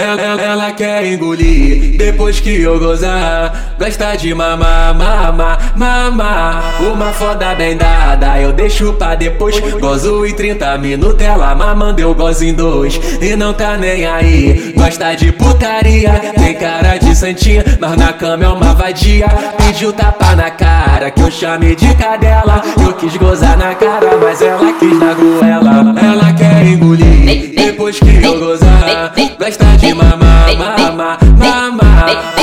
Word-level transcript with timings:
Ela, 0.00 0.40
ela, 0.40 0.72
quer 0.72 1.04
engolir 1.04 1.98
depois 1.98 2.40
que 2.40 2.62
eu 2.62 2.78
gozar. 2.78 3.74
Gosta 3.78 4.16
de 4.16 4.32
mamar, 4.32 4.94
mamar, 4.94 5.72
mamar. 5.76 6.82
Uma 6.82 7.12
foda 7.12 7.54
bem 7.54 7.76
dada, 7.76 8.40
eu 8.40 8.50
deixo 8.52 8.94
pra 8.94 9.14
depois. 9.14 9.60
Gozo 9.78 10.24
em 10.24 10.34
30 10.34 10.78
minutos, 10.78 11.20
ela 11.20 11.54
mamando, 11.54 12.00
eu 12.00 12.14
gozo 12.14 12.44
em 12.44 12.54
dois. 12.54 12.98
E 13.20 13.36
não 13.36 13.52
tá 13.52 13.76
nem 13.76 14.06
aí, 14.06 14.72
gosta 14.74 15.14
de 15.14 15.32
putaria. 15.32 16.12
Tem 16.34 16.54
cara 16.54 16.96
de 16.96 17.14
santinha, 17.14 17.62
mas 17.78 17.96
na 17.96 18.12
cama 18.14 18.44
é 18.44 18.48
uma 18.48 18.74
vadia. 18.74 19.26
Pediu 19.58 19.92
tapa 19.92 20.34
na 20.34 20.50
cara, 20.50 21.10
que 21.10 21.20
eu 21.20 21.30
chamei 21.30 21.76
de 21.76 21.94
cadela. 21.94 22.62
Eu 22.82 22.94
quis 22.94 23.14
gozar 23.18 23.58
na 23.58 23.74
cara, 23.74 24.16
mas 24.16 24.40
ela 24.40 24.72
quis 24.78 24.98
na 24.98 25.12
goela. 25.12 25.94
Ela 26.02 26.32
quer 26.32 26.66
engolir 26.66 27.54
depois 27.54 27.98
que 28.00 28.24
eu 28.24 28.38
gozar. 28.38 28.69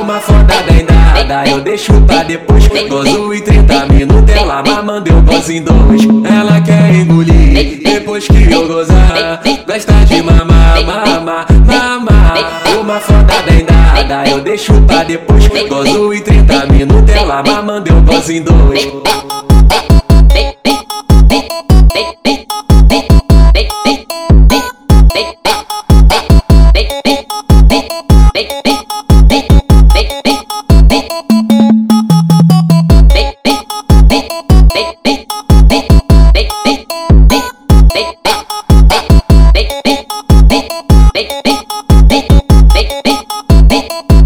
Uma 0.00 0.20
foda 0.20 0.54
bem 0.70 0.84
dada, 0.84 1.48
eu 1.48 1.60
deixo 1.60 1.92
pra 2.02 2.22
depois. 2.22 2.66
Gozo 2.88 3.34
em 3.34 3.40
30 3.40 3.86
minutos, 3.86 4.34
ela 4.34 4.62
mamando, 4.62 5.10
eu 5.10 5.20
gozo 5.22 5.52
em 5.52 5.62
dois. 5.62 6.02
Ela 6.24 6.60
quer 6.60 6.94
engolir. 6.94 7.80
depois 7.82 8.26
que 8.26 8.50
eu 8.50 8.66
gozar. 8.66 9.40
Gosta 9.66 9.92
de 10.06 10.22
mamar, 10.22 10.84
mamar, 10.84 11.46
mamar. 11.66 12.34
Uma 12.80 13.00
foda 13.00 13.42
bem 13.46 13.64
dada, 13.64 14.28
eu 14.30 14.40
deixo 14.40 14.72
pra 14.82 15.04
depois. 15.04 15.46
Gozo 15.68 16.12
em 16.12 16.20
30 16.22 16.66
minutos, 16.66 17.14
ela 17.14 17.42
mamando, 17.42 17.90
eu 17.90 18.00
gozo 18.02 18.32
em 18.32 18.42
dois. 18.42 18.88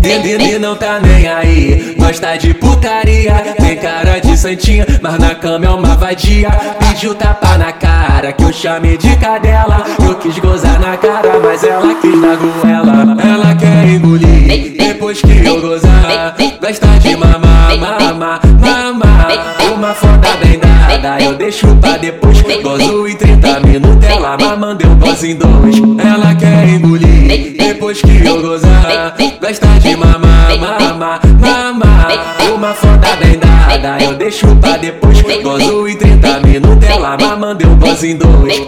E, 0.04 0.54
e 0.54 0.58
não 0.58 0.74
tá 0.74 0.98
nem 1.00 1.28
aí, 1.28 1.94
gosta 1.96 2.36
de 2.36 2.52
putaria 2.54 3.34
Tem 3.56 3.76
cara 3.76 4.18
de 4.18 4.36
santinha, 4.36 4.84
mas 5.00 5.18
na 5.18 5.34
cama 5.34 5.64
é 5.64 5.70
uma 5.70 5.94
vadia. 5.96 6.50
Pediu 6.80 7.14
tapa 7.14 7.56
na 7.56 7.72
cara, 7.72 8.32
que 8.32 8.42
eu 8.42 8.52
chamei 8.52 8.98
de 8.98 9.14
cadela. 9.16 9.84
Eu 10.04 10.16
quis 10.16 10.38
gozar 10.38 10.80
na 10.80 10.96
cara, 10.96 11.38
mas 11.40 11.62
ela 11.62 11.94
quis 11.94 12.20
na 12.20 12.34
goela. 12.34 13.16
Ela 13.22 13.54
quer 13.54 13.88
engolir, 13.88 14.76
depois 14.76 15.22
que 15.22 15.46
eu 15.46 15.60
gozar. 15.60 16.34
Gosta 16.60 16.86
de 16.98 17.16
mamar, 17.16 17.76
mamar, 17.78 18.40
mamar. 18.60 19.56
Uma 19.74 19.94
foda 19.94 20.36
bem 20.44 20.58
dada, 20.58 21.22
eu 21.22 21.34
deixo 21.34 21.74
pra 21.76 21.96
depois. 21.96 22.42
Gozo 22.62 23.08
em 23.08 23.16
30 23.16 23.60
minutos, 23.60 24.08
ela 24.08 24.36
mamando, 24.36 24.84
eu 24.84 24.94
gozo 24.96 25.26
em 25.26 25.36
dois. 25.36 25.76
Ela 25.98 26.34
quer 26.34 26.68
engolir, 26.68 27.56
depois 27.56 28.00
que 28.00 28.24
eu 28.24 28.40
gozar 28.42 29.14
Gosta 29.52 29.78
de 29.80 29.94
mamar, 29.96 30.58
mamar, 30.58 31.20
mamar. 31.38 32.08
Uma 32.54 32.72
foda 32.72 33.16
bem 33.16 33.38
dada, 33.38 34.02
eu 34.02 34.14
deixo 34.14 34.46
pra 34.56 34.78
depois. 34.78 35.20
Gozo 35.42 35.86
em 35.86 35.94
30 35.94 36.40
minutos, 36.40 36.88
ela 36.88 37.18
mamando, 37.18 37.62
eu 37.62 37.76
gozo 37.76 38.06
em 38.06 38.16
dois 38.16 38.62